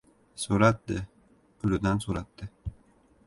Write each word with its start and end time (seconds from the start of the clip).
—So‘ratdi, 0.43 0.97
ulidan 1.67 2.03
so‘ratdi. 2.07 2.51